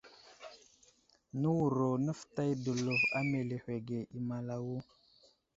[1.39, 4.77] Nəwuro nəfətay dəlov a meləhwəge i malawo.